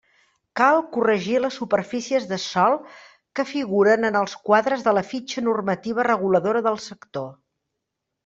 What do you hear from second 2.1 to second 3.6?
de sòl que